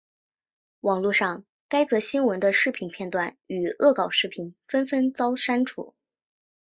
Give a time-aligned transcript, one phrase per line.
[0.79, 5.93] 网路上该则新闻的视频片段与恶搞视频纷纷遭删除。